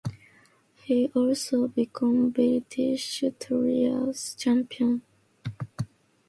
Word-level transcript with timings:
He 0.81 1.11
also 1.13 1.67
became 1.67 2.31
British 2.31 3.23
Trials 3.39 4.33
Champion. 4.33 5.03